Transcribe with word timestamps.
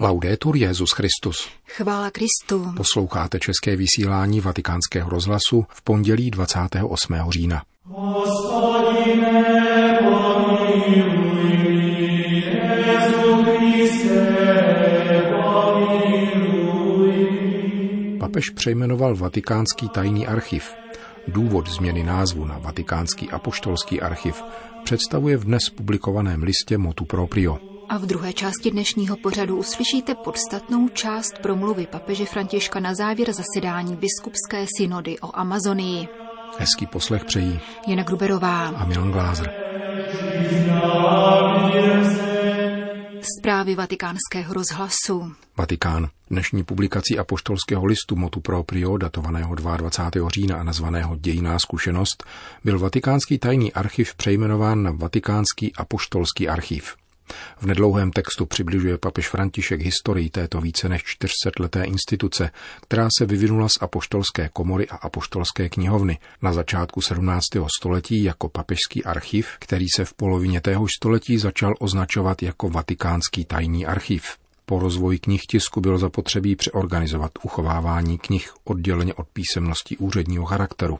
Laudetur 0.00 0.56
Jezus 0.56 0.90
Christus. 0.92 1.48
Chvála 1.66 2.10
Kristu. 2.10 2.72
Posloucháte 2.76 3.38
české 3.38 3.76
vysílání 3.76 4.40
Vatikánského 4.40 5.10
rozhlasu 5.10 5.66
v 5.68 5.82
pondělí 5.82 6.30
28. 6.30 7.14
října. 7.28 7.62
Papež 18.20 18.50
přejmenoval 18.50 19.16
Vatikánský 19.16 19.88
tajný 19.88 20.26
archiv. 20.26 20.74
Důvod 21.28 21.68
změny 21.68 22.04
názvu 22.04 22.44
na 22.44 22.58
Vatikánský 22.58 23.30
apoštolský 23.30 24.00
archiv 24.00 24.42
představuje 24.84 25.36
v 25.36 25.44
dnes 25.44 25.70
publikovaném 25.70 26.42
listě 26.42 26.78
Motu 26.78 27.04
Proprio. 27.04 27.75
A 27.88 27.98
v 27.98 28.06
druhé 28.06 28.32
části 28.32 28.70
dnešního 28.70 29.16
pořadu 29.16 29.56
uslyšíte 29.56 30.14
podstatnou 30.14 30.88
část 30.88 31.38
promluvy 31.42 31.86
papeže 31.86 32.24
Františka 32.24 32.80
na 32.80 32.94
závěr 32.94 33.32
zasedání 33.32 33.96
biskupské 33.96 34.66
synody 34.76 35.18
o 35.18 35.36
Amazonii. 35.36 36.08
Hezký 36.58 36.86
poslech 36.86 37.24
přejí 37.24 37.60
Jana 37.86 38.02
Gruberová 38.02 38.68
a 38.68 38.86
Milan 38.86 39.12
Glázer. 39.12 39.54
Zprávy 43.38 43.74
vatikánského 43.74 44.54
rozhlasu. 44.54 45.32
Vatikán. 45.56 46.08
Dnešní 46.30 46.64
publikací 46.64 47.18
apoštolského 47.18 47.84
listu 47.84 48.16
Motu 48.16 48.40
Proprio, 48.40 48.96
datovaného 48.96 49.54
22. 49.54 50.28
října 50.28 50.60
a 50.60 50.62
nazvaného 50.62 51.16
Dějiná 51.16 51.58
zkušenost, 51.58 52.24
byl 52.64 52.78
Vatikánský 52.78 53.38
tajný 53.38 53.72
archiv 53.72 54.14
přejmenován 54.14 54.82
na 54.82 54.90
Vatikánský 54.90 55.72
apoštolský 55.76 56.48
archiv. 56.48 56.96
V 57.60 57.66
nedlouhém 57.66 58.10
textu 58.10 58.46
přibližuje 58.46 58.98
papež 58.98 59.28
František 59.28 59.80
historii 59.80 60.30
této 60.30 60.60
více 60.60 60.88
než 60.88 61.02
400-leté 61.02 61.82
instituce, 61.82 62.50
která 62.82 63.08
se 63.18 63.26
vyvinula 63.26 63.68
z 63.68 63.78
apoštolské 63.80 64.48
komory 64.52 64.88
a 64.88 64.96
apoštolské 64.96 65.68
knihovny 65.68 66.18
na 66.42 66.52
začátku 66.52 67.00
17. 67.00 67.44
století 67.80 68.24
jako 68.24 68.48
papežský 68.48 69.04
archiv, 69.04 69.48
který 69.58 69.86
se 69.96 70.04
v 70.04 70.14
polovině 70.14 70.60
téhož 70.60 70.90
století 70.96 71.38
začal 71.38 71.74
označovat 71.78 72.42
jako 72.42 72.70
Vatikánský 72.70 73.44
tajný 73.44 73.86
archiv. 73.86 74.36
Po 74.66 74.78
rozvoji 74.78 75.18
knih 75.18 75.42
tisku 75.46 75.80
bylo 75.80 75.98
zapotřebí 75.98 76.56
přeorganizovat 76.56 77.32
uchovávání 77.42 78.18
knih 78.18 78.54
odděleně 78.64 79.14
od 79.14 79.28
písemností 79.32 79.96
úředního 79.96 80.44
charakteru. 80.44 80.98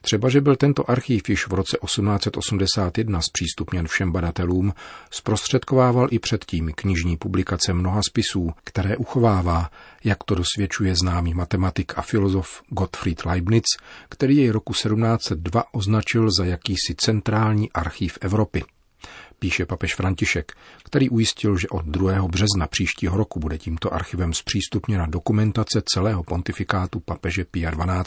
Třeba, 0.00 0.28
že 0.28 0.40
byl 0.40 0.56
tento 0.56 0.90
archív 0.90 1.28
již 1.28 1.48
v 1.48 1.52
roce 1.52 1.78
1881 1.84 3.20
zpřístupněn 3.20 3.88
všem 3.88 4.12
badatelům, 4.12 4.74
zprostředkovával 5.10 6.08
i 6.10 6.18
předtím 6.18 6.72
knižní 6.74 7.16
publikace 7.16 7.72
mnoha 7.72 8.00
spisů, 8.08 8.50
které 8.64 8.96
uchovává, 8.96 9.70
jak 10.04 10.24
to 10.24 10.34
dosvědčuje 10.34 10.94
známý 10.96 11.34
matematik 11.34 11.92
a 11.96 12.02
filozof 12.02 12.62
Gottfried 12.68 13.24
Leibniz, 13.24 13.64
který 14.08 14.36
jej 14.36 14.50
roku 14.50 14.72
1702 14.72 15.64
označil 15.72 16.28
za 16.38 16.44
jakýsi 16.44 16.94
centrální 16.96 17.72
archív 17.72 18.18
Evropy 18.20 18.64
píše 19.40 19.66
papež 19.66 19.94
František, 19.94 20.52
který 20.84 21.10
ujistil, 21.10 21.58
že 21.58 21.68
od 21.68 21.84
2. 21.84 22.28
března 22.28 22.66
příštího 22.66 23.16
roku 23.16 23.40
bude 23.40 23.58
tímto 23.58 23.94
archivem 23.94 24.34
zpřístupněna 24.34 25.06
dokumentace 25.06 25.82
celého 25.94 26.22
pontifikátu 26.22 27.00
papeže 27.00 27.44
Pia 27.44 27.70
12. 27.70 28.06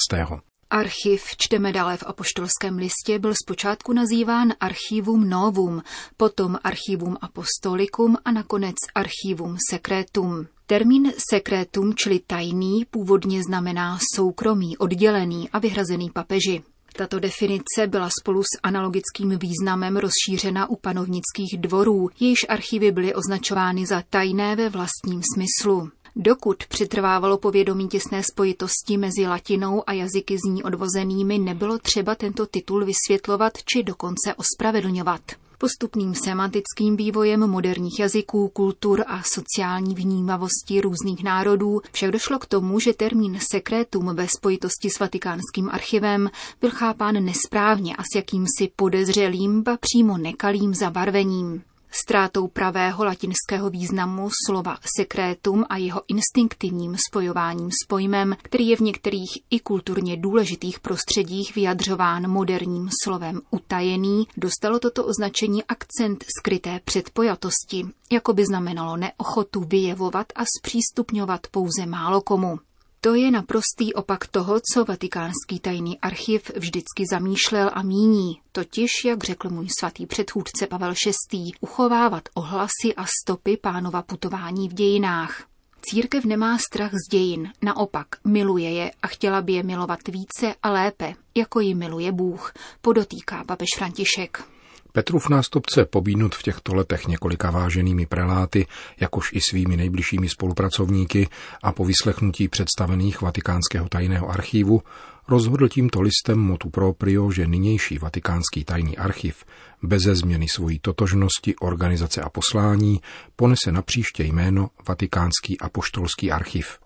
Archiv, 0.74 1.24
čteme 1.38 1.72
dále 1.72 1.98
v 1.98 2.04
apoštolském 2.04 2.78
listě, 2.78 3.20
byl 3.20 3.34
zpočátku 3.44 3.94
nazýván 3.94 4.54
Archivum 4.60 5.30
Novum, 5.30 5.84
potom 6.18 6.58
Archivum 6.64 7.18
Apostolicum 7.22 8.18
a 8.26 8.32
nakonec 8.32 8.76
Archivum 8.96 9.58
Secretum. 9.70 10.48
Termín 10.66 11.14
sekretum, 11.32 11.94
čili 11.96 12.20
tajný, 12.28 12.86
původně 12.90 13.44
znamená 13.44 14.00
soukromý, 14.16 14.78
oddělený 14.78 15.50
a 15.50 15.60
vyhrazený 15.60 16.10
papeži. 16.10 16.64
Tato 16.96 17.20
definice 17.20 17.88
byla 17.88 18.10
spolu 18.22 18.44
s 18.44 18.60
analogickým 18.64 19.40
významem 19.40 19.98
rozšířena 19.98 20.70
u 20.70 20.76
panovnických 20.76 21.58
dvorů, 21.58 22.10
jejichž 22.20 22.46
archivy 22.50 22.92
byly 22.92 23.16
označovány 23.16 23.86
za 23.86 24.04
tajné 24.10 24.56
ve 24.56 24.70
vlastním 24.70 25.22
smyslu. 25.34 25.92
Dokud 26.16 26.66
přetrvávalo 26.70 27.38
povědomí 27.38 27.88
těsné 27.88 28.24
spojitosti 28.24 28.98
mezi 28.98 29.28
latinou 29.28 29.84
a 29.88 29.94
jazyky 29.94 30.38
z 30.38 30.44
ní 30.50 30.64
odvozenými, 30.64 31.40
nebylo 31.40 31.78
třeba 31.78 32.16
tento 32.16 32.46
titul 32.46 32.86
vysvětlovat 32.86 33.54
či 33.66 33.84
dokonce 33.84 34.34
ospravedlňovat. 34.38 35.22
Postupným 35.58 36.16
semantickým 36.16 36.98
vývojem 36.98 37.48
moderních 37.50 38.00
jazyků, 38.00 38.48
kultur 38.48 39.04
a 39.08 39.24
sociální 39.24 39.96
vnímavosti 39.96 40.82
různých 40.82 41.24
národů 41.24 41.82
však 41.92 42.12
došlo 42.12 42.40
k 42.40 42.46
tomu, 42.46 42.80
že 42.80 42.94
termín 42.94 43.40
sekretum 43.52 44.16
ve 44.16 44.28
spojitosti 44.28 44.90
s 44.90 45.00
vatikánským 45.00 45.70
archivem 45.70 46.30
byl 46.62 46.70
chápán 46.70 47.26
nesprávně 47.26 47.96
a 47.96 48.02
s 48.02 48.16
jakýmsi 48.16 48.72
podezřelým, 48.76 49.64
ba 49.64 49.78
přímo 49.78 50.18
nekalým 50.18 50.74
zabarvením. 50.74 51.62
Ztrátou 52.02 52.48
pravého 52.48 53.06
latinského 53.06 53.70
významu 53.70 54.30
slova 54.46 54.78
sekrétum 54.98 55.66
a 55.70 55.78
jeho 55.78 56.02
instinktivním 56.08 56.96
spojováním 57.10 57.70
s 57.72 57.88
pojmem, 57.88 58.36
který 58.42 58.68
je 58.68 58.76
v 58.76 58.80
některých 58.80 59.32
i 59.50 59.60
kulturně 59.60 60.18
důležitých 60.18 60.80
prostředích 60.80 61.56
vyjadřován 61.56 62.28
moderním 62.28 62.90
slovem 63.04 63.42
utajený, 63.52 64.28
dostalo 64.38 64.80
toto 64.80 65.06
označení 65.06 65.64
akcent 65.64 66.26
skryté 66.40 66.80
předpojatosti, 66.86 67.86
jako 68.12 68.34
by 68.34 68.46
znamenalo 68.46 68.98
neochotu 68.98 69.60
vyjevovat 69.60 70.28
a 70.36 70.44
zpřístupňovat 70.60 71.48
pouze 71.52 71.86
málo 71.86 72.22
komu. 72.22 72.60
To 73.04 73.16
je 73.16 73.32
naprostý 73.32 73.94
opak 73.94 74.28
toho, 74.28 74.60
co 74.74 74.86
vatikánský 74.86 75.60
tajný 75.62 76.00
archiv 76.00 76.52
vždycky 76.56 77.04
zamýšlel 77.12 77.72
a 77.74 77.82
míní, 77.82 78.42
totiž, 78.52 78.92
jak 79.06 79.24
řekl 79.24 79.50
můj 79.50 79.68
svatý 79.80 80.06
předchůdce 80.06 80.68
Pavel 80.68 80.94
VI., 81.32 81.52
uchovávat 81.62 82.30
ohlasy 82.34 82.96
a 82.98 83.06
stopy 83.22 83.58
pánova 83.58 84.02
putování 84.02 84.70
v 84.70 84.74
dějinách. 84.74 85.44
Církev 85.82 86.26
nemá 86.26 86.58
strach 86.58 86.92
z 86.94 87.12
dějin, 87.12 87.52
naopak 87.62 88.08
miluje 88.26 88.72
je 88.72 88.92
a 89.02 89.08
chtěla 89.08 89.42
by 89.42 89.54
je 89.54 89.64
milovat 89.64 90.08
více 90.08 90.56
a 90.64 90.70
lépe, 90.70 91.14
jako 91.36 91.60
ji 91.60 91.76
miluje 91.76 92.12
Bůh, 92.12 92.54
podotýká 92.82 93.44
papež 93.44 93.70
František. 93.78 94.53
Petrův 94.96 95.30
nástupce, 95.30 95.86
pobídnut 95.86 96.36
v 96.36 96.44
těchto 96.44 96.76
letech 96.76 97.08
několika 97.08 97.52
váženými 97.52 98.06
preláty, 98.06 98.68
jakož 99.00 99.30
i 99.34 99.42
svými 99.42 99.78
nejbližšími 99.78 100.30
spolupracovníky 100.30 101.28
a 101.64 101.72
po 101.72 101.86
vyslechnutí 101.86 102.48
představených 102.48 103.22
vatikánského 103.22 103.90
tajného 103.90 104.30
archívu, 104.30 104.82
rozhodl 105.28 105.68
tímto 105.68 106.02
listem 106.02 106.40
motu 106.40 106.70
proprio, 106.70 107.32
že 107.32 107.48
nynější 107.48 107.98
vatikánský 107.98 108.64
tajný 108.64 108.98
archiv 108.98 109.46
beze 109.84 110.16
změny 110.16 110.48
svojí 110.48 110.80
totožnosti, 110.80 111.56
organizace 111.56 112.22
a 112.22 112.30
poslání 112.30 113.02
ponese 113.36 113.72
na 113.72 113.82
příště 113.82 114.24
jméno 114.24 114.70
Vatikánský 114.88 115.60
apoštolský 115.60 116.32
archiv. 116.32 116.83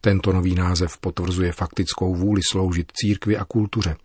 Tento 0.00 0.32
nový 0.32 0.54
název 0.54 0.98
potvrzuje 0.98 1.52
faktickou 1.52 2.14
vůli 2.14 2.40
sloužit 2.50 2.92
církvi 2.92 3.36
a 3.36 3.44
kultuře. 3.44 3.96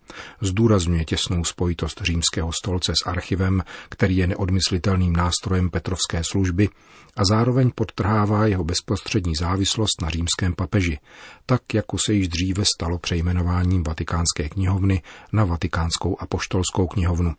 Zdůrazňuje 0.42 1.06
těsnou 1.06 1.44
spojitost 1.44 2.02
římského 2.02 2.52
stolce 2.52 2.94
s 3.04 3.08
archivem, 3.08 3.64
který 3.90 4.18
je 4.18 4.28
neodmyslitelným 4.28 5.14
nástrojem 5.14 5.70
Petrovské 5.70 6.22
služby 6.32 6.70
a 7.16 7.26
zároveň 7.26 7.72
podtrhává 7.76 8.46
jeho 8.48 8.64
bezprostřední 8.64 9.36
závislost 9.36 10.02
na 10.02 10.10
římském 10.10 10.54
papeži, 10.54 11.00
tak 11.46 11.74
jako 11.74 11.98
se 12.06 12.14
již 12.14 12.28
dříve 12.28 12.64
stalo 12.76 12.98
přejmenováním 12.98 13.84
Vatikánské 13.84 14.50
knihovny 14.50 15.02
na 15.34 15.46
Vatikánskou 15.46 16.22
apoštolskou 16.22 16.88
knihovnu 16.88 17.36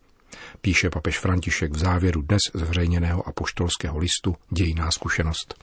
píše 0.61 0.89
papež 0.89 1.19
František 1.19 1.71
v 1.71 1.77
závěru 1.77 2.21
dnes 2.21 2.41
zveřejněného 2.53 3.27
apoštolského 3.27 3.97
listu 3.97 4.35
Dějiná 4.49 4.91
zkušenost. 4.91 5.55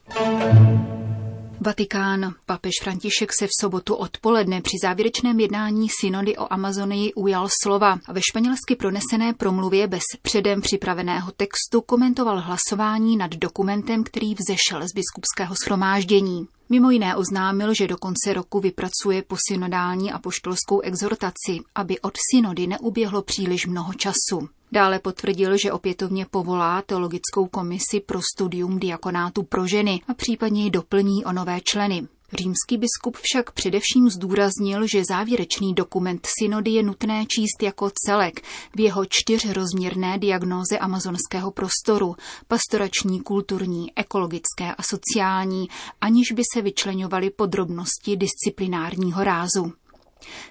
Vatikán. 1.62 2.34
Papež 2.46 2.72
František 2.82 3.32
se 3.38 3.46
v 3.46 3.50
sobotu 3.60 3.94
odpoledne 3.94 4.60
při 4.60 4.76
závěrečném 4.82 5.40
jednání 5.40 5.88
synody 6.00 6.36
o 6.36 6.52
Amazonii 6.52 7.14
ujal 7.14 7.48
slova 7.62 7.98
a 8.06 8.12
ve 8.12 8.20
španělsky 8.22 8.76
pronesené 8.76 9.32
promluvě 9.34 9.86
bez 9.86 10.02
předem 10.22 10.60
připraveného 10.60 11.32
textu 11.32 11.80
komentoval 11.80 12.40
hlasování 12.40 13.16
nad 13.16 13.30
dokumentem, 13.30 14.04
který 14.04 14.34
vzešel 14.34 14.88
z 14.88 14.92
biskupského 14.94 15.54
schromáždění. 15.64 16.46
Mimo 16.68 16.90
jiné 16.90 17.16
oznámil, 17.16 17.74
že 17.74 17.88
do 17.88 17.96
konce 17.96 18.32
roku 18.32 18.60
vypracuje 18.60 19.22
posynodální 19.22 20.12
a 20.12 20.18
poštolskou 20.18 20.80
exhortaci, 20.80 21.58
aby 21.74 22.00
od 22.00 22.14
synody 22.30 22.66
neuběhlo 22.66 23.22
příliš 23.22 23.66
mnoho 23.66 23.92
času. 23.94 24.48
Dále 24.72 24.98
potvrdil, 24.98 25.56
že 25.62 25.72
opětovně 25.72 26.26
povolá 26.30 26.82
teologickou 26.82 27.46
komisi 27.46 28.00
pro 28.00 28.20
studium 28.34 28.78
diakonátu 28.78 29.42
pro 29.42 29.66
ženy 29.66 30.00
a 30.08 30.14
případně 30.14 30.64
ji 30.64 30.70
doplní 30.70 31.24
o 31.24 31.32
nové 31.32 31.60
členy. 31.60 32.08
Římský 32.32 32.76
biskup 32.78 33.16
však 33.22 33.52
především 33.52 34.10
zdůraznil, 34.10 34.86
že 34.86 35.02
závěrečný 35.08 35.74
dokument 35.74 36.28
synody 36.38 36.70
je 36.70 36.82
nutné 36.82 37.26
číst 37.26 37.62
jako 37.62 37.90
celek 38.06 38.40
v 38.76 38.80
jeho 38.80 39.04
čtyřrozměrné 39.08 40.18
diagnóze 40.18 40.78
amazonského 40.78 41.50
prostoru, 41.50 42.16
pastorační, 42.48 43.20
kulturní, 43.20 43.92
ekologické 43.96 44.74
a 44.78 44.82
sociální, 44.82 45.68
aniž 46.00 46.32
by 46.32 46.42
se 46.54 46.62
vyčlenovaly 46.62 47.30
podrobnosti 47.30 48.16
disciplinárního 48.16 49.24
rázu. 49.24 49.72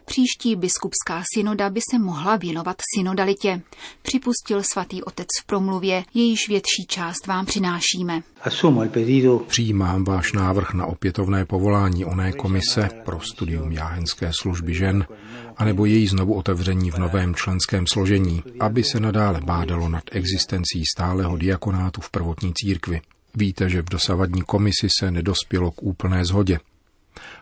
Příští 0.06 0.56
biskupská 0.56 1.24
synoda 1.34 1.70
by 1.70 1.80
se 1.92 2.00
mohla 2.00 2.36
věnovat 2.36 2.78
synodalitě, 2.96 3.62
připustil 4.02 4.64
svatý 4.64 5.04
otec 5.04 5.28
v 5.42 5.46
promluvě, 5.46 6.04
jejíž 6.14 6.40
větší 6.50 6.86
část 6.88 7.28
vám 7.28 7.46
přinášíme. 7.46 8.24
Přijímám 9.48 10.04
váš 10.04 10.34
návrh 10.34 10.74
na 10.74 10.86
opětovné 10.86 11.46
povolání 11.46 12.06
oné 12.06 12.32
komise 12.32 12.90
pro 13.06 13.20
studium 13.20 13.72
jáhenské 13.72 14.32
služby 14.42 14.74
žen, 14.74 15.06
anebo 15.58 15.86
její 15.86 16.08
znovu 16.08 16.34
otevření 16.34 16.92
v 16.92 16.98
novém 16.98 17.36
členském 17.36 17.88
složení, 17.88 18.44
aby 18.60 18.84
se 18.84 19.00
nadále 19.00 19.42
bádalo 19.42 19.90
nad 19.90 20.04
existencí 20.12 20.84
stálého 20.96 21.38
diakonátu 21.38 22.02
v 22.02 22.10
prvotní 22.10 22.54
církvi. 22.54 23.02
Víte, 23.36 23.70
že 23.70 23.82
v 23.82 23.90
dosavadní 23.90 24.42
komisi 24.42 24.88
se 25.00 25.12
nedospělo 25.12 25.72
k 25.72 25.84
úplné 25.84 26.26
zhodě. 26.26 26.60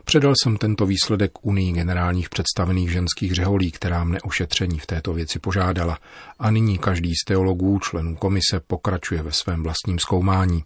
Předal 0.03 0.33
jsem 0.43 0.57
tento 0.57 0.85
výsledek 0.85 1.31
Unii 1.41 1.71
generálních 1.71 2.29
představených 2.29 2.91
ženských 2.91 3.33
řeholí, 3.33 3.71
která 3.71 4.03
mne 4.03 4.21
o 4.21 4.29
šetření 4.29 4.79
v 4.79 4.85
této 4.85 5.13
věci 5.13 5.39
požádala 5.39 5.97
a 6.39 6.51
nyní 6.51 6.77
každý 6.77 7.13
z 7.15 7.25
teologů, 7.25 7.79
členů 7.79 8.15
komise, 8.15 8.59
pokračuje 8.67 9.23
ve 9.23 9.31
svém 9.31 9.63
vlastním 9.63 9.99
zkoumání. 9.99 10.63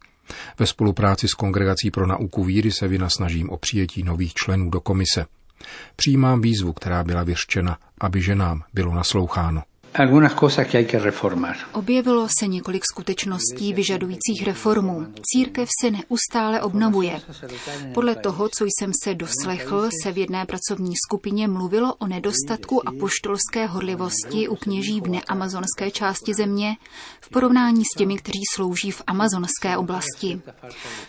Ve 0.60 0.66
spolupráci 0.66 1.28
s 1.28 1.34
Kongregací 1.34 1.92
pro 1.92 2.08
nauku 2.08 2.44
víry 2.44 2.72
se 2.72 2.88
vynasnažím 2.88 3.50
o 3.50 3.58
přijetí 3.58 4.04
nových 4.04 4.34
členů 4.34 4.69
do 4.69 4.81
komise. 4.81 5.25
Přijímám 5.96 6.42
výzvu, 6.42 6.74
která 6.74 7.04
byla 7.04 7.24
vyřčena, 7.24 7.78
aby 8.02 8.22
ženám 8.22 8.63
bylo 8.74 8.94
nasloucháno. 8.96 9.63
Objevilo 11.73 12.27
se 12.39 12.47
několik 12.47 12.83
skutečností 12.85 13.73
vyžadujících 13.73 14.43
reformu. 14.45 15.05
Církev 15.21 15.69
se 15.81 15.91
neustále 15.91 16.61
obnovuje. 16.61 17.21
Podle 17.93 18.15
toho, 18.15 18.49
co 18.49 18.65
jsem 18.65 18.91
se 19.03 19.13
doslechl, 19.15 19.89
se 20.03 20.11
v 20.11 20.17
jedné 20.17 20.45
pracovní 20.45 20.93
skupině 21.05 21.47
mluvilo 21.47 21.95
o 21.95 22.07
nedostatku 22.07 22.88
apoštolské 22.88 23.65
horlivosti 23.65 24.47
u 24.47 24.55
kněží 24.55 25.01
v 25.01 25.07
neamazonské 25.07 25.91
části 25.91 26.33
země 26.33 26.77
v 27.21 27.29
porovnání 27.29 27.83
s 27.85 27.97
těmi, 27.97 28.17
kteří 28.17 28.41
slouží 28.53 28.91
v 28.91 29.03
amazonské 29.07 29.77
oblasti. 29.77 30.41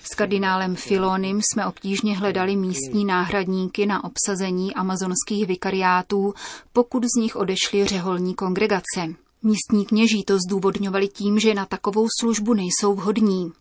S 0.02 0.14
kardinálem 0.14 0.76
Filonem 0.76 1.40
jsme 1.42 1.66
obtížně 1.66 2.18
hledali 2.18 2.56
místní 2.56 3.04
náhradníky 3.04 3.86
na 3.86 4.04
obsazení 4.04 4.74
amazonských 4.74 5.46
vikariátů, 5.46 6.34
pokud 6.72 7.04
z 7.04 7.20
nich 7.20 7.36
odešli 7.36 7.86
řeholní 7.86 8.34
kongregace 8.34 8.71
kongregace. 8.72 9.22
Místní 9.42 9.86
kněží 9.86 10.24
to 10.24 10.38
zdůvodňovali 10.48 11.08
tím, 11.08 11.38
že 11.38 11.54
na 11.54 11.66
takovou 11.66 12.06
službu 12.20 12.54
nejsou 12.54 12.94
vhodní. 12.94 13.52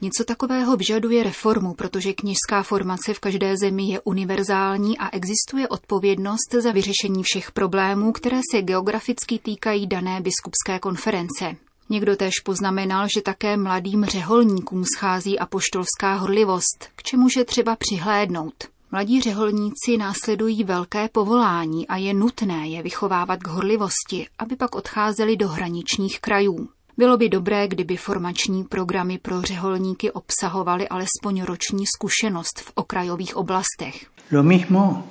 Něco 0.00 0.24
takového 0.24 0.76
vyžaduje 0.76 1.22
reformu, 1.22 1.74
protože 1.74 2.12
kněžská 2.12 2.62
formace 2.62 3.14
v 3.14 3.20
každé 3.20 3.56
zemi 3.56 3.84
je 3.88 4.00
univerzální 4.00 4.98
a 4.98 5.08
existuje 5.08 5.68
odpovědnost 5.68 6.54
za 6.62 6.72
vyřešení 6.72 7.22
všech 7.22 7.52
problémů, 7.52 8.12
které 8.12 8.40
se 8.52 8.62
geograficky 8.62 9.38
týkají 9.38 9.86
dané 9.86 10.20
biskupské 10.20 10.78
konference. 10.78 11.56
Někdo 11.90 12.16
též 12.16 12.34
poznamenal, 12.44 13.06
že 13.14 13.22
také 13.22 13.56
mladým 13.56 14.04
řeholníkům 14.04 14.84
schází 14.96 15.38
apoštolská 15.38 16.14
horlivost, 16.14 16.88
k 16.96 17.02
čemuž 17.02 17.36
je 17.36 17.44
třeba 17.44 17.76
přihlédnout. 17.76 18.77
Mladí 18.92 19.20
řeholníci 19.20 19.96
následují 19.98 20.64
velké 20.64 21.08
povolání 21.08 21.88
a 21.88 21.96
je 21.96 22.14
nutné 22.14 22.68
je 22.68 22.82
vychovávat 22.82 23.42
k 23.42 23.46
horlivosti, 23.46 24.26
aby 24.38 24.56
pak 24.56 24.74
odcházeli 24.74 25.36
do 25.36 25.48
hraničních 25.48 26.20
krajů. 26.20 26.68
Bylo 26.96 27.16
by 27.16 27.28
dobré, 27.28 27.68
kdyby 27.68 27.96
formační 27.96 28.64
programy 28.64 29.18
pro 29.18 29.42
řeholníky 29.42 30.10
obsahovaly 30.10 30.88
alespoň 30.88 31.42
roční 31.42 31.84
zkušenost 31.96 32.60
v 32.60 32.72
okrajových 32.74 33.36
oblastech. 33.36 34.06
Lo 34.32 34.42
mismo, 34.42 35.04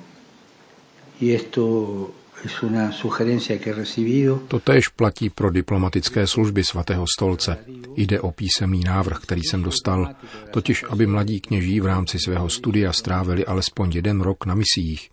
y 1.20 1.34
esto 1.34 1.60
Totéž 4.48 4.88
platí 4.88 5.30
pro 5.30 5.50
diplomatické 5.50 6.26
služby 6.26 6.64
svatého 6.64 7.04
stolce. 7.16 7.56
Jde 7.96 8.20
o 8.20 8.30
písemný 8.30 8.80
návrh, 8.84 9.18
který 9.18 9.42
jsem 9.42 9.62
dostal, 9.62 10.08
totiž 10.50 10.84
aby 10.90 11.06
mladí 11.06 11.40
kněží 11.40 11.80
v 11.80 11.86
rámci 11.86 12.18
svého 12.24 12.48
studia 12.48 12.92
strávili 12.92 13.46
alespoň 13.46 13.92
jeden 13.92 14.20
rok 14.20 14.46
na 14.46 14.54
misiích, 14.54 15.10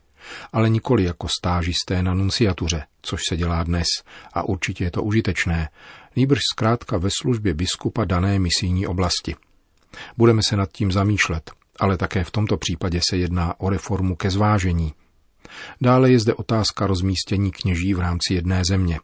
ale 0.54 0.70
nikoli 0.70 1.04
jako 1.04 1.28
stážisté 1.40 2.04
na 2.04 2.14
nunciatuře, 2.14 2.84
což 3.02 3.22
se 3.30 3.38
dělá 3.38 3.64
dnes, 3.64 3.88
a 4.34 4.44
určitě 4.44 4.84
je 4.84 4.92
to 4.92 5.04
užitečné, 5.04 5.70
nýbrž 6.16 6.40
zkrátka 6.54 6.98
ve 6.98 7.10
službě 7.22 7.54
biskupa 7.54 8.06
dané 8.06 8.40
misijní 8.40 8.88
oblasti. 8.88 9.36
Budeme 10.18 10.42
se 10.44 10.56
nad 10.56 10.72
tím 10.72 10.92
zamýšlet, 10.92 11.52
ale 11.80 11.98
také 11.98 12.24
v 12.24 12.32
tomto 12.32 12.58
případě 12.58 13.02
se 13.10 13.18
jedná 13.18 13.60
o 13.60 13.70
reformu 13.70 14.16
ke 14.16 14.30
zvážení– 14.30 14.94
Dále 15.82 16.12
je 16.12 16.20
zde 16.20 16.34
otázka 16.34 16.88
rozmístění 16.88 17.52
kněží 17.52 17.94
v 17.94 18.00
rámci 18.00 18.34
jedné 18.34 18.62
země. 18.70 19.00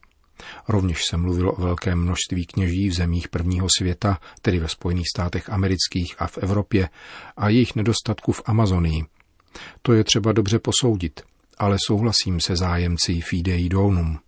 Rovněž 0.68 1.04
se 1.04 1.16
mluvilo 1.16 1.52
o 1.52 1.62
velkém 1.62 1.98
množství 1.98 2.46
kněží 2.46 2.88
v 2.88 2.94
zemích 2.94 3.28
prvního 3.28 3.68
světa, 3.78 4.18
tedy 4.42 4.58
ve 4.58 4.68
Spojených 4.68 5.08
státech 5.14 5.50
amerických 5.50 6.14
a 6.18 6.26
v 6.26 6.38
Evropě, 6.38 6.88
a 7.36 7.48
jejich 7.48 7.74
nedostatku 7.76 8.32
v 8.32 8.42
Amazonii. 8.44 9.04
To 9.82 9.92
je 9.92 10.04
třeba 10.04 10.32
dobře 10.32 10.58
posoudit, 10.58 11.20
ale 11.58 11.76
souhlasím 11.86 12.40
se 12.40 12.56
zájemci 12.56 13.20
Fidei 13.20 13.68
Donum. 13.68 14.18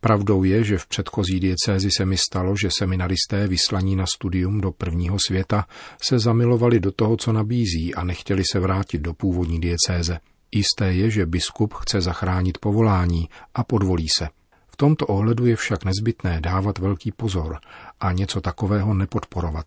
Pravdou 0.00 0.44
je, 0.44 0.64
že 0.64 0.78
v 0.78 0.86
předchozí 0.86 1.40
diecézi 1.40 1.88
se 1.96 2.04
mi 2.04 2.16
stalo, 2.16 2.56
že 2.56 2.68
seminaristé 2.78 3.48
vyslaní 3.48 3.96
na 3.96 4.04
studium 4.06 4.60
do 4.60 4.72
prvního 4.72 5.16
světa 5.26 5.66
se 6.02 6.18
zamilovali 6.18 6.80
do 6.80 6.92
toho, 6.92 7.16
co 7.16 7.32
nabízí 7.32 7.94
a 7.94 8.04
nechtěli 8.04 8.42
se 8.52 8.60
vrátit 8.60 8.98
do 8.98 9.14
původní 9.14 9.60
diecéze. 9.60 10.18
Jisté 10.52 10.92
je, 10.92 11.10
že 11.10 11.26
biskup 11.26 11.74
chce 11.74 12.00
zachránit 12.00 12.58
povolání 12.58 13.28
a 13.54 13.64
podvolí 13.64 14.06
se. 14.18 14.28
V 14.68 14.76
tomto 14.76 15.06
ohledu 15.06 15.46
je 15.46 15.56
však 15.56 15.84
nezbytné 15.84 16.40
dávat 16.40 16.78
velký 16.78 17.12
pozor 17.12 17.58
a 18.00 18.12
něco 18.12 18.40
takového 18.40 18.94
nepodporovat. 18.94 19.66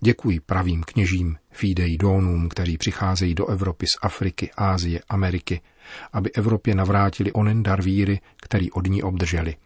Děkuji 0.00 0.40
pravým 0.40 0.82
kněžím, 0.82 1.36
Fidei 1.50 1.96
Donům, 1.96 2.48
kteří 2.48 2.78
přicházejí 2.78 3.34
do 3.34 3.46
Evropy 3.46 3.86
z 3.86 3.98
Afriky, 4.02 4.50
Ázie, 4.56 5.00
Ameriky, 5.08 5.60
aby 6.12 6.32
Evropě 6.32 6.74
navrátili 6.74 7.32
onen 7.32 7.62
dar 7.62 7.82
víry, 7.82 8.20
který 8.42 8.70
od 8.70 8.86
ní 8.86 9.02
obdrželi. 9.02 9.56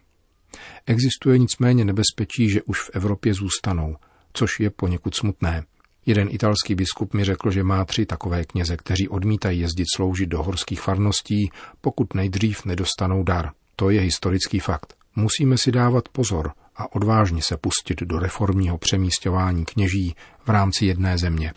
Existuje 0.85 1.37
nicméně 1.37 1.85
nebezpečí, 1.85 2.49
že 2.49 2.61
už 2.61 2.81
v 2.81 2.89
Evropě 2.93 3.33
zůstanou, 3.33 3.95
což 4.33 4.59
je 4.59 4.69
poněkud 4.69 5.15
smutné– 5.15 5.63
Jeden 6.07 6.27
italský 6.31 6.75
biskup 6.75 7.13
mi 7.13 7.23
řekl, 7.23 7.51
že 7.51 7.63
má 7.63 7.85
tři 7.85 8.05
takové 8.05 8.43
kněze, 8.43 8.77
kteří 8.77 9.09
odmítají 9.09 9.59
jezdit 9.59 9.85
sloužit 9.95 10.29
do 10.29 10.43
horských 10.43 10.81
farností, 10.81 11.49
pokud 11.81 12.13
nejdřív 12.13 12.65
nedostanou 12.65 13.23
dar. 13.23 13.51
To 13.75 13.89
je 13.89 14.01
historický 14.01 14.59
fakt. 14.59 14.93
Musíme 15.15 15.57
si 15.57 15.71
dávat 15.71 16.09
pozor 16.09 16.51
a 16.75 16.95
odvážně 16.95 17.41
se 17.41 17.57
pustit 17.57 18.01
do 18.01 18.19
reformního 18.19 18.77
přemístování 18.77 19.65
kněží 19.65 20.15
v 20.45 20.49
rámci 20.49 20.85
jedné 20.85 21.17
země. 21.17 21.53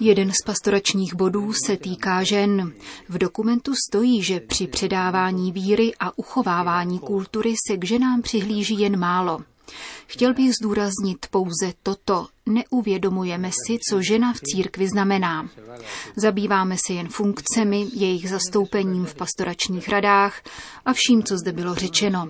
Jeden 0.00 0.30
z 0.30 0.44
pastoračních 0.46 1.14
bodů 1.14 1.52
se 1.66 1.76
týká 1.76 2.22
žen. 2.22 2.72
V 3.08 3.18
dokumentu 3.18 3.72
stojí, 3.88 4.22
že 4.22 4.40
při 4.40 4.66
předávání 4.66 5.52
víry 5.52 5.92
a 6.00 6.18
uchovávání 6.18 6.98
kultury 6.98 7.54
se 7.68 7.76
k 7.76 7.84
ženám 7.84 8.22
přihlíží 8.22 8.80
jen 8.80 8.98
málo. 8.98 9.40
Chtěl 10.06 10.34
bych 10.34 10.52
zdůraznit 10.54 11.26
pouze 11.30 11.72
toto. 11.82 12.26
Neuvědomujeme 12.46 13.50
si, 13.50 13.78
co 13.90 14.02
žena 14.02 14.32
v 14.32 14.40
církvi 14.40 14.88
znamená. 14.88 15.48
Zabýváme 16.16 16.76
se 16.86 16.92
jen 16.92 17.08
funkcemi, 17.08 17.86
jejich 17.92 18.30
zastoupením 18.30 19.04
v 19.04 19.14
pastoračních 19.14 19.88
radách 19.88 20.42
a 20.84 20.92
vším, 20.92 21.22
co 21.22 21.38
zde 21.38 21.52
bylo 21.52 21.74
řečeno. 21.74 22.28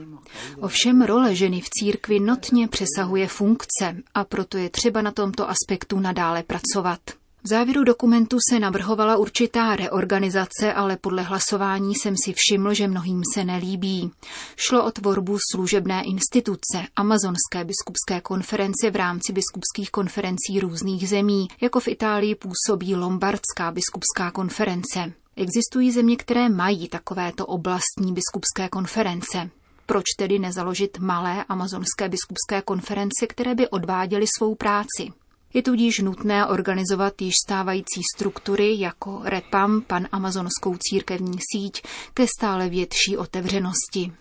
Ovšem 0.61 1.03
role 1.03 1.35
ženy 1.35 1.61
v 1.61 1.71
církvi 1.71 2.21
notně 2.21 2.69
přesahuje 2.69 3.29
funkce 3.29 3.97
a 4.15 4.25
proto 4.25 4.59
je 4.59 4.71
třeba 4.71 5.03
na 5.03 5.11
tomto 5.11 5.51
aspektu 5.51 6.01
nadále 6.01 6.43
pracovat. 6.43 7.01
V 7.47 7.49
závěru 7.49 7.85
dokumentu 7.85 8.39
se 8.51 8.61
navrhovala 8.61 9.17
určitá 9.17 9.77
reorganizace, 9.77 10.73
ale 10.75 10.97
podle 10.97 11.23
hlasování 11.23 11.95
jsem 11.95 12.15
si 12.25 12.35
všiml, 12.37 12.75
že 12.75 12.89
mnohým 12.89 13.23
se 13.35 13.45
nelíbí. 13.45 14.11
Šlo 14.57 14.85
o 14.85 14.91
tvorbu 14.91 15.39
služebné 15.53 16.03
instituce, 16.03 16.79
amazonské 16.97 17.65
biskupské 17.65 18.21
konference 18.23 18.91
v 18.91 18.97
rámci 18.97 19.33
biskupských 19.33 19.91
konferencí 19.91 20.61
různých 20.61 21.09
zemí, 21.09 21.49
jako 21.61 21.81
v 21.81 21.89
Itálii 21.89 22.35
působí 22.35 22.95
Lombardská 22.95 23.71
biskupská 23.71 24.31
konference. 24.31 25.13
Existují 25.37 25.91
země, 25.93 26.17
které 26.17 26.49
mají 26.49 26.89
takovéto 26.89 27.47
oblastní 27.47 28.13
biskupské 28.13 28.69
konference. 28.69 29.51
Proč 29.87 30.05
tedy 30.19 30.39
nezaložit 30.39 30.99
malé 30.99 31.45
amazonské 31.45 32.09
biskupské 32.09 32.63
konference, 32.63 33.27
které 33.29 33.55
by 33.55 33.69
odváděly 33.69 34.27
svou 34.39 34.55
práci? 34.55 35.24
Je 35.55 35.63
tudíž 35.63 35.99
nutné 35.99 36.47
organizovat 36.47 37.23
již 37.23 37.35
stávající 37.47 38.01
struktury 38.17 38.81
jako 38.81 39.21
REPAM, 39.25 39.81
pan 39.81 40.07
amazonskou 40.13 40.77
církevní 40.81 41.39
síť, 41.53 41.83
ke 42.15 42.27
stále 42.39 42.69
větší 42.69 43.17
otevřenosti. 43.17 44.13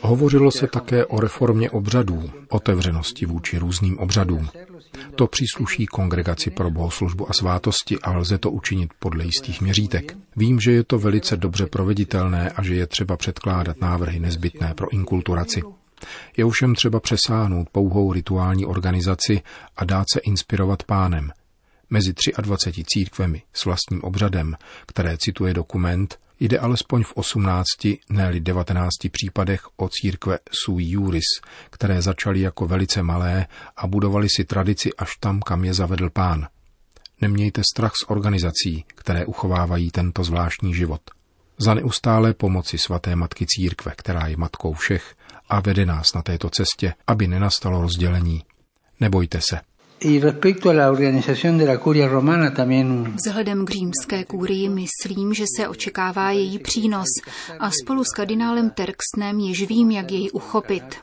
Hovořilo 0.00 0.50
se 0.50 0.66
také 0.66 1.06
o 1.06 1.20
reformě 1.20 1.70
obřadů, 1.70 2.30
otevřenosti 2.48 3.26
vůči 3.26 3.58
různým 3.58 3.98
obřadům. 3.98 4.48
To 5.14 5.26
přísluší 5.26 5.86
kongregaci 5.86 6.50
pro 6.50 6.70
bohoslužbu 6.70 7.30
a 7.30 7.32
svátosti 7.32 7.98
a 8.02 8.16
lze 8.16 8.38
to 8.38 8.50
učinit 8.50 8.90
podle 8.98 9.24
jistých 9.24 9.60
měřítek. 9.60 10.16
Vím, 10.36 10.60
že 10.60 10.72
je 10.72 10.84
to 10.84 10.98
velice 10.98 11.36
dobře 11.36 11.66
proveditelné 11.66 12.50
a 12.50 12.62
že 12.62 12.74
je 12.74 12.86
třeba 12.86 13.16
předkládat 13.16 13.80
návrhy 13.80 14.18
nezbytné 14.20 14.74
pro 14.74 14.92
inkulturaci. 14.92 15.62
Je 16.36 16.44
ovšem 16.44 16.74
třeba 16.74 17.00
přesáhnout 17.00 17.70
pouhou 17.70 18.12
rituální 18.12 18.66
organizaci 18.66 19.42
a 19.76 19.84
dát 19.84 20.04
se 20.12 20.20
inspirovat 20.20 20.82
pánem– 20.82 21.30
Mezi 21.90 22.14
23 22.42 22.84
církvemi 22.86 23.42
s 23.52 23.64
vlastním 23.64 24.04
obřadem, 24.04 24.56
které 24.86 25.18
cituje 25.18 25.54
dokument, 25.54 26.18
jde 26.40 26.58
alespoň 26.58 27.04
v 27.04 27.12
18, 27.14 27.66
ne 28.10 28.40
19 28.40 28.90
případech 29.12 29.60
o 29.76 29.88
církve 29.88 30.38
sui 30.64 30.84
juris, 30.84 31.24
které 31.70 32.02
začaly 32.02 32.40
jako 32.40 32.66
velice 32.66 33.02
malé 33.02 33.46
a 33.76 33.86
budovali 33.86 34.28
si 34.28 34.44
tradici 34.44 34.90
až 34.98 35.16
tam, 35.20 35.40
kam 35.40 35.64
je 35.64 35.74
zavedl 35.74 36.10
pán. 36.10 36.46
Nemějte 37.20 37.62
strach 37.74 37.92
z 38.02 38.04
organizací, 38.10 38.84
které 38.88 39.26
uchovávají 39.26 39.90
tento 39.90 40.24
zvláštní 40.24 40.74
život. 40.74 41.02
Za 41.58 41.74
neustále 41.74 42.34
pomoci 42.34 42.78
svaté 42.78 43.16
matky 43.16 43.46
církve, 43.48 43.92
která 43.96 44.26
je 44.26 44.36
matkou 44.36 44.72
všech 44.72 45.14
a 45.48 45.60
vede 45.60 45.86
nás 45.86 46.14
na 46.14 46.22
této 46.22 46.50
cestě, 46.50 46.94
aby 47.06 47.26
nenastalo 47.26 47.80
rozdělení. 47.80 48.42
Nebojte 49.00 49.40
se, 49.40 49.60
Vzhledem 53.26 53.66
k 53.66 53.70
římské 53.70 54.24
kůrii 54.24 54.68
myslím, 54.68 55.34
že 55.34 55.44
se 55.56 55.68
očekává 55.68 56.30
její 56.30 56.58
přínos 56.58 57.06
a 57.60 57.70
spolu 57.70 58.04
s 58.04 58.08
kardinálem 58.08 58.70
Terksnem 58.70 59.40
již 59.40 59.68
vím, 59.68 59.90
jak 59.90 60.12
jej 60.12 60.30
uchopit. 60.32 60.96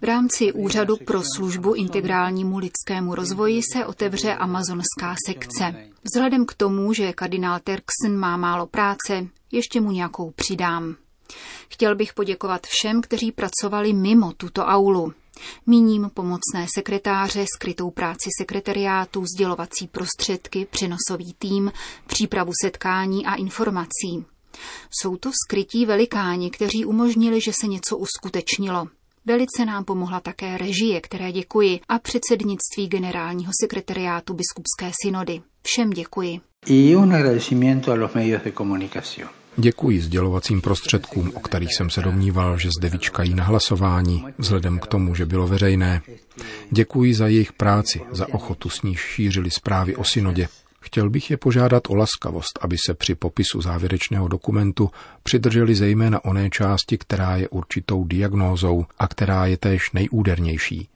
V 0.00 0.04
rámci 0.04 0.52
Úřadu 0.52 0.96
pro 0.96 1.22
službu 1.36 1.74
integrálnímu 1.74 2.58
lidskému 2.58 3.14
rozvoji 3.14 3.60
se 3.72 3.86
otevře 3.86 4.34
amazonská 4.34 5.14
sekce. 5.26 5.74
Vzhledem 6.02 6.46
k 6.46 6.54
tomu, 6.54 6.92
že 6.92 7.12
kardinál 7.12 7.60
Terksen 7.64 8.16
má 8.16 8.36
málo 8.36 8.66
práce, 8.66 9.26
ještě 9.52 9.80
mu 9.80 9.90
nějakou 9.90 10.30
přidám. 10.30 10.96
Chtěl 11.68 11.96
bych 11.96 12.14
poděkovat 12.14 12.66
všem, 12.66 13.00
kteří 13.02 13.32
pracovali 13.32 13.92
mimo 13.92 14.32
tuto 14.32 14.62
aulu. 14.62 15.12
Míním 15.66 16.10
pomocné 16.14 16.66
sekretáře, 16.74 17.44
skrytou 17.54 17.90
práci 17.90 18.30
sekretariátu, 18.40 19.24
sdělovací 19.34 19.88
prostředky, 19.88 20.66
přenosový 20.70 21.34
tým, 21.38 21.72
přípravu 22.06 22.52
setkání 22.64 23.26
a 23.26 23.34
informací. 23.34 24.24
Jsou 25.00 25.16
to 25.16 25.30
skrytí 25.46 25.86
velikáni, 25.86 26.50
kteří 26.50 26.84
umožnili, 26.84 27.40
že 27.40 27.52
se 27.60 27.66
něco 27.66 27.96
uskutečnilo. 27.96 28.86
Velice 29.26 29.64
nám 29.66 29.84
pomohla 29.84 30.20
také 30.20 30.58
režie, 30.58 31.00
které 31.00 31.32
děkuji, 31.32 31.80
a 31.88 31.98
předsednictví 31.98 32.88
generálního 32.88 33.52
sekretariátu 33.62 34.34
biskupské 34.34 34.92
synody. 35.02 35.42
Všem 35.62 35.90
děkuji. 35.90 36.40
Y 36.66 36.96
un 36.96 37.14
agradecimiento 37.14 37.92
a 37.92 37.94
los 37.94 38.14
medios 38.14 38.42
de 38.42 38.52
comunicación. 38.52 39.28
Děkuji 39.56 40.00
sdělovacím 40.00 40.60
prostředkům, 40.60 41.32
o 41.34 41.40
kterých 41.40 41.74
jsem 41.74 41.90
se 41.90 42.00
domníval, 42.00 42.58
že 42.58 42.68
zde 42.78 42.88
vyčkají 42.88 43.34
na 43.34 43.44
hlasování, 43.44 44.24
vzhledem 44.38 44.78
k 44.78 44.86
tomu, 44.86 45.14
že 45.14 45.26
bylo 45.26 45.46
veřejné. 45.46 46.02
Děkuji 46.70 47.14
za 47.14 47.26
jejich 47.26 47.52
práci, 47.52 48.00
za 48.10 48.34
ochotu 48.34 48.68
s 48.68 48.82
níž 48.82 49.00
šířili 49.00 49.50
zprávy 49.50 49.96
o 49.96 50.04
synodě. 50.04 50.48
Chtěl 50.80 51.10
bych 51.10 51.30
je 51.30 51.36
požádat 51.36 51.82
o 51.88 51.94
laskavost, 51.94 52.58
aby 52.60 52.76
se 52.86 52.94
při 52.94 53.14
popisu 53.14 53.60
závěrečného 53.60 54.28
dokumentu 54.28 54.90
přidrželi 55.22 55.74
zejména 55.74 56.24
oné 56.24 56.50
části, 56.50 56.98
která 56.98 57.36
je 57.36 57.48
určitou 57.48 58.04
diagnózou 58.04 58.84
a 58.98 59.08
která 59.08 59.46
je 59.46 59.56
též 59.56 59.82
nejúdernější. 59.92 60.88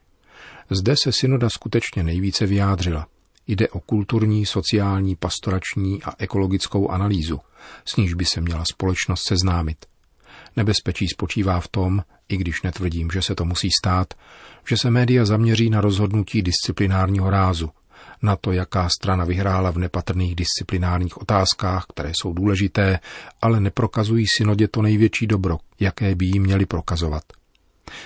Zde 0.71 0.95
se 1.03 1.13
synoda 1.13 1.49
skutečně 1.51 2.03
nejvíce 2.03 2.47
vyjádřila. 2.47 3.07
Jde 3.49 3.69
o 3.69 3.81
kulturní, 3.81 4.47
sociální, 4.47 5.17
pastorační 5.17 6.03
a 6.03 6.15
ekologickou 6.19 6.89
analýzu, 6.89 7.41
s 7.85 7.97
níž 7.97 8.15
by 8.15 8.25
se 8.25 8.41
měla 8.41 8.65
společnost 8.73 9.23
seznámit. 9.29 9.87
Nebezpečí 10.57 11.09
spočívá 11.09 11.61
v 11.61 11.69
tom, 11.69 12.03
i 12.29 12.37
když 12.37 12.63
netvrdím, 12.63 13.11
že 13.11 13.23
se 13.23 13.35
to 13.35 13.45
musí 13.45 13.69
stát, 13.83 14.15
že 14.69 14.77
se 14.77 14.91
média 14.91 15.25
zaměří 15.25 15.71
na 15.71 15.81
rozhodnutí 15.81 16.43
disciplinárního 16.43 17.31
rázu, 17.31 17.71
na 18.23 18.37
to, 18.37 18.53
jaká 18.53 18.89
strana 18.89 19.25
vyhrála 19.25 19.71
v 19.71 19.79
nepatrných 19.79 20.35
disciplinárních 20.35 21.17
otázkách, 21.17 21.85
které 21.89 22.13
jsou 22.15 22.33
důležité, 22.33 22.99
ale 23.43 23.61
neprokazují 23.61 24.27
synodě 24.37 24.69
to 24.69 24.83
největší 24.83 25.27
dobro, 25.27 25.59
jaké 25.81 26.15
by 26.15 26.27
jí 26.27 26.41
měli 26.41 26.67
prokazovat. 26.67 27.23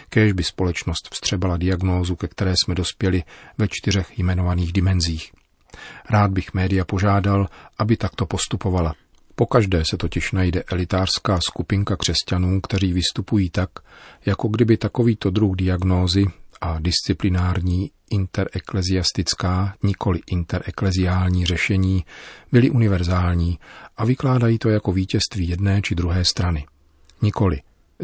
Kéž 0.09 0.33
by 0.33 0.43
společnost 0.45 1.09
vstřebala 1.13 1.57
diagnózu, 1.57 2.17
ke 2.17 2.29
které 2.29 2.55
jsme 2.65 2.75
dospěli 2.75 3.23
ve 3.59 3.69
čtyřech 3.71 4.19
jmenovaných 4.19 4.73
dimenzích. 4.73 5.33
Rád 6.11 6.31
bych 6.31 6.55
média 6.55 6.85
požádal, 6.85 7.49
aby 7.79 7.97
takto 7.97 8.27
postupovala. 8.27 8.95
Pokaždé 9.35 9.83
se 9.91 9.97
totiž 9.97 10.33
najde 10.33 10.63
elitářská 10.63 11.39
skupinka 11.49 11.97
křesťanů, 11.97 12.61
kteří 12.61 12.93
vystupují 12.93 13.51
tak, 13.51 13.71
jako 14.27 14.49
kdyby 14.49 14.77
takovýto 14.77 15.31
druh 15.31 15.57
diagnózy 15.57 16.27
a 16.61 16.79
disciplinární 16.81 17.91
interekleziastická, 18.11 19.75
nikoli 19.83 20.21
interekleziální 20.27 21.47
řešení 21.47 22.05
byly 22.53 22.71
univerzální 22.71 23.59
a 23.97 24.05
vykládají 24.05 24.59
to 24.59 24.69
jako 24.69 24.93
vítězství 24.93 25.49
jedné 25.49 25.83
či 25.83 25.95
druhé 25.95 26.25
strany. 26.25 26.67
Nikoli. 27.23 27.61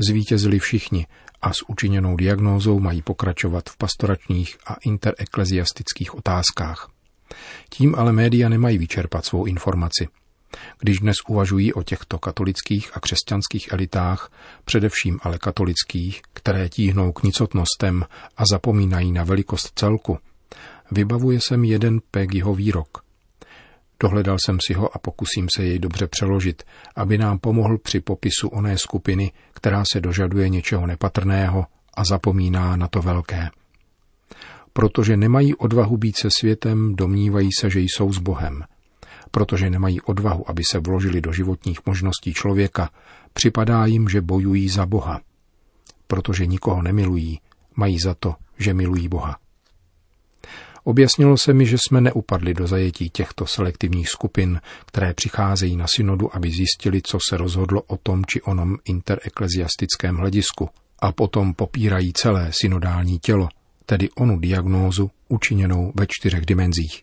Zvítězili 0.06 0.58
všichni 0.58 1.06
a 1.42 1.52
s 1.52 1.68
učiněnou 1.68 2.16
diagnózou 2.16 2.80
mají 2.80 3.02
pokračovat 3.02 3.70
v 3.70 3.76
pastoračních 3.76 4.58
a 4.66 4.76
interekleziastických 4.84 6.14
otázkách. 6.14 6.90
Tím 7.70 7.94
ale 7.94 8.12
média 8.12 8.48
nemají 8.48 8.78
vyčerpat 8.78 9.24
svou 9.24 9.44
informaci. 9.44 10.08
Když 10.78 10.98
dnes 10.98 11.16
uvažují 11.28 11.72
o 11.72 11.82
těchto 11.82 12.18
katolických 12.18 12.90
a 12.96 13.00
křesťanských 13.00 13.72
elitách, 13.72 14.32
především 14.64 15.18
ale 15.22 15.38
katolických, 15.38 16.22
které 16.32 16.68
tíhnou 16.68 17.12
k 17.12 17.22
nicotnostem 17.22 18.04
a 18.36 18.42
zapomínají 18.50 19.12
na 19.12 19.24
velikost 19.24 19.72
celku, 19.74 20.18
vybavuje 20.90 21.40
se 21.40 21.56
mi 21.56 21.68
jeden 21.68 22.00
Pegiho 22.10 22.54
výrok. 22.54 23.07
Dohledal 24.02 24.36
jsem 24.44 24.58
si 24.66 24.74
ho 24.74 24.96
a 24.96 24.98
pokusím 24.98 25.46
se 25.56 25.64
jej 25.64 25.78
dobře 25.78 26.06
přeložit, 26.06 26.62
aby 26.96 27.18
nám 27.18 27.38
pomohl 27.38 27.78
při 27.78 28.00
popisu 28.00 28.48
oné 28.48 28.78
skupiny, 28.78 29.32
která 29.52 29.84
se 29.92 30.00
dožaduje 30.00 30.48
něčeho 30.48 30.86
nepatrného 30.86 31.66
a 31.94 32.04
zapomíná 32.04 32.76
na 32.76 32.88
to 32.88 33.02
velké. 33.02 33.50
Protože 34.72 35.16
nemají 35.16 35.54
odvahu 35.54 35.96
být 35.96 36.16
se 36.16 36.28
světem, 36.38 36.96
domnívají 36.96 37.48
se, 37.60 37.70
že 37.70 37.80
jsou 37.80 38.12
s 38.12 38.18
Bohem. 38.18 38.64
Protože 39.30 39.70
nemají 39.70 40.00
odvahu, 40.00 40.50
aby 40.50 40.62
se 40.70 40.78
vložili 40.78 41.20
do 41.20 41.32
životních 41.32 41.86
možností 41.86 42.34
člověka, 42.34 42.90
připadá 43.32 43.86
jim, 43.86 44.08
že 44.08 44.20
bojují 44.20 44.68
za 44.68 44.86
Boha. 44.86 45.20
Protože 46.06 46.46
nikoho 46.46 46.82
nemilují, 46.82 47.40
mají 47.76 47.98
za 47.98 48.14
to, 48.14 48.34
že 48.58 48.74
milují 48.74 49.08
Boha. 49.08 49.38
Objasnilo 50.88 51.36
se 51.36 51.52
mi, 51.52 51.66
že 51.66 51.76
jsme 51.78 52.00
neupadli 52.00 52.54
do 52.54 52.66
zajetí 52.66 53.10
těchto 53.10 53.46
selektivních 53.46 54.08
skupin, 54.08 54.60
které 54.86 55.14
přicházejí 55.14 55.76
na 55.76 55.86
synodu, 55.96 56.36
aby 56.36 56.50
zjistili, 56.50 57.02
co 57.02 57.18
se 57.28 57.36
rozhodlo 57.36 57.82
o 57.82 57.96
tom 57.96 58.24
či 58.24 58.42
onom 58.42 58.76
interekleziastickém 58.84 60.16
hledisku 60.16 60.68
a 60.98 61.12
potom 61.12 61.54
popírají 61.54 62.12
celé 62.12 62.48
synodální 62.50 63.18
tělo, 63.18 63.48
tedy 63.86 64.08
onu 64.10 64.38
diagnózu 64.38 65.10
učiněnou 65.28 65.92
ve 65.94 66.06
čtyřech 66.08 66.46
dimenzích. 66.46 67.02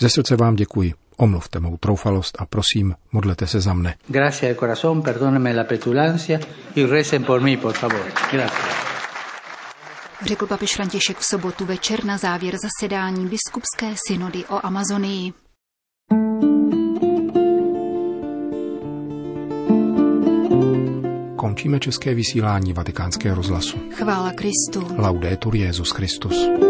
Ze 0.00 0.08
srdce 0.08 0.36
vám 0.36 0.56
děkuji. 0.56 0.94
Omluvte 1.16 1.60
mou 1.60 1.76
troufalost 1.76 2.36
a 2.40 2.46
prosím, 2.46 2.94
modlete 3.12 3.46
se 3.46 3.60
za 3.60 3.74
mne. 3.74 3.94
Gracias 4.08 4.48
de 4.48 4.54
corazón, 4.54 5.02
perdóneme 5.02 5.54
la 5.54 5.64
petulancia 5.64 6.40
y 6.74 6.86
recen 6.86 7.24
por 7.24 7.40
mí, 7.40 7.56
por 7.56 7.74
favor. 7.74 8.02
Gracias 8.32 8.67
řekl 10.26 10.46
papež 10.46 10.74
František 10.74 11.18
v 11.18 11.24
sobotu 11.24 11.66
večer 11.66 12.04
na 12.04 12.18
závěr 12.18 12.54
zasedání 12.62 13.26
biskupské 13.26 13.94
synody 14.08 14.44
o 14.44 14.66
Amazonii. 14.66 15.32
Končíme 21.36 21.80
české 21.80 22.14
vysílání 22.14 22.72
vatikánského 22.72 23.36
rozhlasu. 23.36 23.78
Chvála 23.92 24.32
Kristu. 24.32 24.96
Laudetur 24.96 25.56
Jezus 25.56 25.90
Christus. 25.90 26.67